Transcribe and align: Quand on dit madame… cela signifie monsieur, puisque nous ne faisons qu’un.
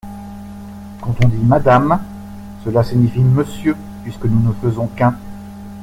Quand 0.99 1.13
on 1.23 1.27
dit 1.27 1.43
madame… 1.45 2.01
cela 2.65 2.83
signifie 2.83 3.19
monsieur, 3.19 3.77
puisque 4.03 4.25
nous 4.25 4.49
ne 4.49 4.53
faisons 4.53 4.87
qu’un. 4.87 5.15